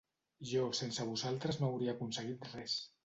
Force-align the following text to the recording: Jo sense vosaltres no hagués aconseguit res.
Jo 0.51 0.63
sense 0.79 1.05
vosaltres 1.11 1.59
no 1.61 1.69
hagués 1.75 1.93
aconseguit 1.95 2.49
res. 2.55 2.79